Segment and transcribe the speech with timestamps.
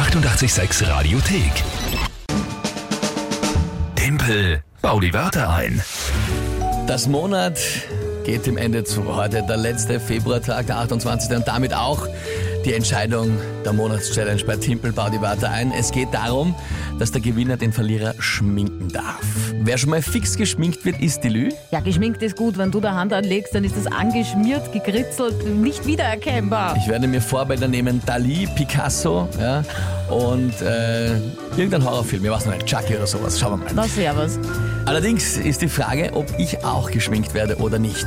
[0.00, 1.52] 886 Radiothek.
[3.96, 5.82] Tempel, bau die Wörter ein.
[6.86, 7.58] Das Monat
[8.24, 9.14] geht dem Ende zu.
[9.14, 11.36] Heute der letzte Februartag, der 28.
[11.36, 12.08] und damit auch
[12.64, 15.72] die Entscheidung der Monatschallenge bei Timpel Bau die Wörter ein.
[15.72, 16.54] Es geht darum,
[16.98, 19.24] dass der Gewinner den Verlierer schminken darf.
[19.62, 21.48] Wer schon mal fix geschminkt wird, ist die Lü.
[21.70, 22.58] Ja, geschminkt ist gut.
[22.58, 26.76] Wenn du da Hand anlegst, dann ist das angeschmiert, gekritzelt, nicht wiedererkennbar.
[26.76, 29.62] Ich werde mir Vorbilder nehmen, Dali, Picasso ja,
[30.08, 31.16] und äh,
[31.56, 33.38] irgendein Horrorfilm, ich weiß noch nicht, Chucky oder sowas.
[33.38, 33.72] Schauen wir mal.
[33.74, 34.38] Na, servus.
[34.86, 38.06] Allerdings ist die Frage, ob ich auch geschminkt werde oder nicht.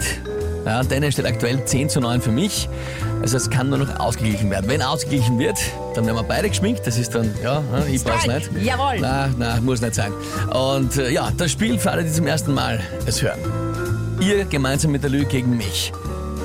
[0.66, 2.70] Es steht aktuell 10 zu 9 für mich.
[3.22, 4.70] Also es kann nur noch ausgeglichen werden.
[4.70, 5.58] Wenn ausgeglichen wird,
[5.96, 6.86] dann werden wir beide geschminkt.
[6.86, 8.50] Das ist dann, ja, ich brauch's nicht.
[8.62, 8.98] Jawohl.
[9.00, 10.12] Na, na, muss nicht sein.
[10.54, 13.40] Und äh, ja, das Spiel für alle, die zum ersten Mal es hören.
[14.20, 15.92] Ihr gemeinsam mit der Lü gegen mich.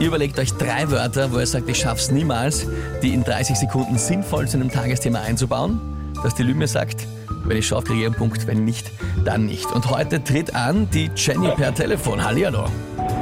[0.01, 2.67] Ihr überlegt euch drei Wörter, wo ihr sagt, ich schaff's niemals,
[3.03, 5.81] die in 30 Sekunden sinnvoll zu einem Tagesthema einzubauen.
[6.23, 7.07] Dass die Lü mir sagt,
[7.45, 8.91] wenn ich schaffe, kriege ich einen Punkt, wenn nicht,
[9.25, 9.67] dann nicht.
[9.73, 12.25] Und heute tritt an die Jenny per Telefon.
[12.25, 12.67] Hallihallo.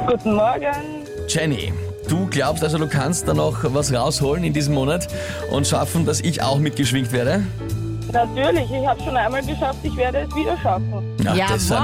[0.07, 1.05] Guten Morgen.
[1.27, 1.73] Jenny,
[2.07, 5.07] du glaubst also, du kannst da noch was rausholen in diesem Monat
[5.51, 7.43] und schaffen, dass ich auch mitgeschwingt werde?
[8.13, 10.93] Natürlich, ich habe schon einmal geschafft, ich werde es wieder schaffen.
[11.21, 11.77] Na, Das sind,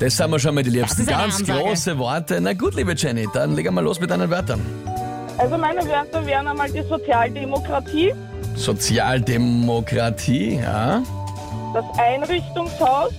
[0.00, 1.06] das sind wir schon mal die Liebsten.
[1.06, 1.60] Das ist eine Ganz Ansage.
[1.62, 2.40] große Worte.
[2.40, 4.60] Na gut, liebe Jenny, dann legen wir los mit deinen Wörtern.
[5.38, 8.12] Also meine Wörter wären einmal die Sozialdemokratie,
[8.56, 11.00] Sozialdemokratie, ja.
[11.72, 13.12] das Einrichtungshaus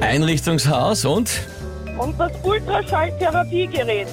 [0.00, 1.30] Einrichtungshaus und
[1.98, 4.08] und das Ultraschalltherapiegerät.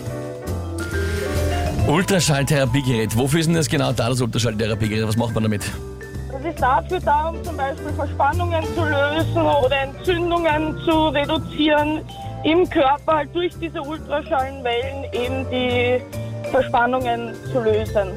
[1.87, 3.17] Ultraschalltherapiegerät.
[3.17, 5.07] Wofür ist denn das genau da, das Ultraschalltherapiegerät?
[5.07, 5.63] Was macht man damit?
[6.31, 12.01] Das ist dafür da, um zum Beispiel Verspannungen zu lösen oder Entzündungen zu reduzieren
[12.43, 16.01] im Körper halt durch diese Ultraschallenwellen eben die
[16.51, 18.09] Verspannungen zu lösen.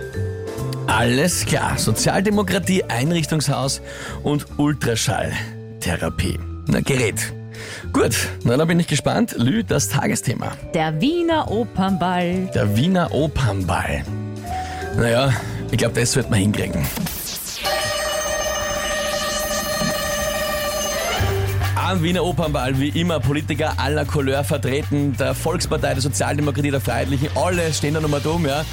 [0.87, 1.79] Alles klar.
[1.79, 3.81] Sozialdemokratie, Einrichtungshaus
[4.23, 6.39] und Ultraschalltherapie.
[6.67, 7.33] Na, Gerät.
[7.93, 9.35] Gut, na dann bin ich gespannt.
[9.37, 10.53] Lü, das Tagesthema.
[10.75, 12.50] Der Wiener Opernball.
[12.55, 14.05] Der Wiener Opernball.
[14.97, 15.33] Naja,
[15.71, 16.84] ich glaube, das wird man hinkriegen.
[21.92, 27.28] Am Wiener Opernball wie immer Politiker aller Couleur vertreten, der Volkspartei, der Sozialdemokratie, der Freiheitlichen,
[27.34, 28.64] alle stehen da nochmal dumm, ja.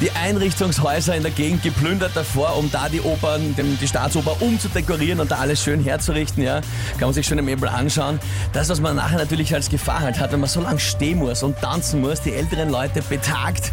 [0.00, 5.30] Die Einrichtungshäuser in der Gegend geplündert davor, um da die Opern, die Staatsoper umzudekorieren und
[5.30, 6.62] da alles schön herzurichten, ja.
[6.92, 8.18] Kann man sich schön im Möbel anschauen.
[8.54, 11.42] Das, was man nachher natürlich als Gefahr halt hat, wenn man so lange stehen muss
[11.42, 13.70] und tanzen muss, die älteren Leute betagt.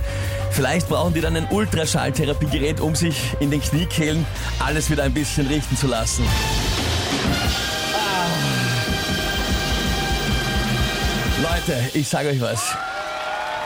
[0.52, 4.26] Vielleicht brauchen die dann ein Ultraschalltherapiegerät, um sich in den Kniekehlen
[4.60, 6.26] alles wieder ein bisschen richten zu lassen.
[11.42, 12.76] Leute, ich sage euch was.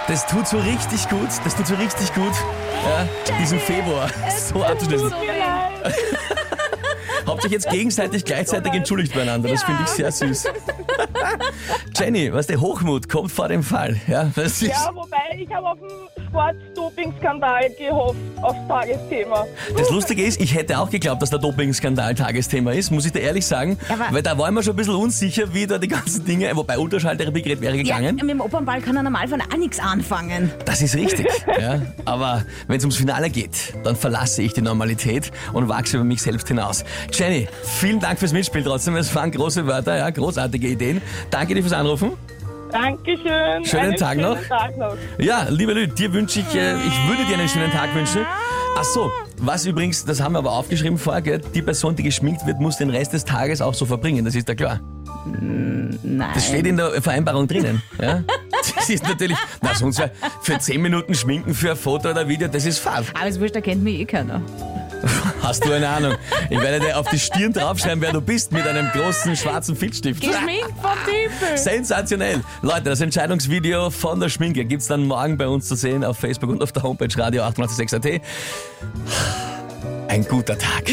[0.07, 2.33] Das tut so richtig gut, das tut so richtig gut,
[2.85, 3.07] ja,
[3.39, 5.11] diesen Februar so abzuschließen.
[7.25, 10.45] Habt euch jetzt gegenseitig gleichzeitig entschuldigt beieinander, das finde ich sehr süß.
[11.97, 15.69] Jenny, was der Hochmut kommt vor dem Fall, ja, das ist, Ja, wobei ich habe
[15.69, 15.89] auf den
[16.97, 19.45] Sportdoping-Skandal gehofft, aufs Tagesthema.
[19.77, 23.19] das Lustige ist, ich hätte auch geglaubt, dass der Doping-Skandal Tagesthema ist, muss ich dir
[23.21, 25.87] ehrlich sagen, Aber- weil da war ich mir schon ein bisschen unsicher, wie da die
[25.87, 28.15] ganzen Dinge, wobei Ultraschalltherapiegerät wäre Ja, gegangen.
[28.17, 30.51] mit dem Opernball kann er normal von auch nichts anfangen.
[30.65, 31.27] Das ist richtig.
[31.59, 31.81] ja.
[32.05, 36.21] Aber wenn es ums Finale geht, dann verlasse ich die Normalität und wachse über mich
[36.21, 36.83] selbst hinaus.
[37.11, 38.95] Jenny, vielen Dank fürs Mitspiel trotzdem.
[38.95, 41.01] Es waren große Wörter, ja, großartige Ideen.
[41.31, 42.11] Danke dir fürs Anrufen.
[42.73, 43.65] Dankeschön.
[43.65, 44.47] Schönen Einen Tag schönen noch.
[44.47, 44.97] Tag noch.
[45.19, 48.25] Ja, liebe Leute, dir wünsche ich, äh, ich würde dir einen schönen Tag wünschen.
[48.75, 51.41] Ach so, was übrigens, das haben wir aber aufgeschrieben vorher, gell?
[51.53, 54.25] die Person, die geschminkt wird, muss den Rest des Tages auch so verbringen.
[54.25, 54.79] Das ist ja klar.
[55.25, 56.31] Nein.
[56.33, 57.81] Das steht in der Vereinbarung drinnen.
[58.01, 58.23] Ja?
[58.75, 60.09] Das ist natürlich, na sonst ja,
[60.41, 63.05] für 10 Minuten schminken für ein Foto oder Video, das ist fad.
[63.13, 64.41] Aber es wurscht, da kennt mich eh keiner.
[65.43, 66.15] Hast du eine Ahnung?
[66.49, 70.21] Ich werde dir auf die Stirn draufschreiben, wer du bist, mit einem großen schwarzen Filzstift.
[70.21, 71.57] Geschminkt vom Tiefel.
[71.57, 72.41] Sensationell.
[72.61, 76.49] Leute, das Entscheidungsvideo von der Schminke gibt's dann morgen bei uns zu sehen auf Facebook
[76.49, 78.21] und auf der Homepage Radio 886.at.
[80.07, 80.85] Ein guter Tag.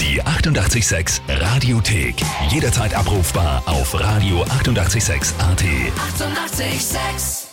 [0.00, 2.14] Die 886 Radiothek.
[2.48, 4.50] Jederzeit abrufbar auf radio886.at.
[4.58, 5.34] 886!
[5.38, 7.45] 886